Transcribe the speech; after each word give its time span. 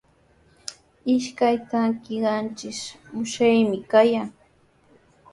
Ishkay 1.15 1.55
trunka 1.67 2.09
qanchis 2.23 2.79
uushami 3.19 3.77
kayan. 3.91 4.29